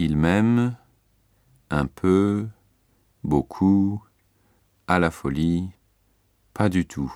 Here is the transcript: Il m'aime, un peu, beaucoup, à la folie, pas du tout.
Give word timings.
Il 0.00 0.16
m'aime, 0.16 0.76
un 1.70 1.86
peu, 1.86 2.46
beaucoup, 3.24 4.00
à 4.86 5.00
la 5.00 5.10
folie, 5.10 5.70
pas 6.54 6.68
du 6.68 6.86
tout. 6.86 7.12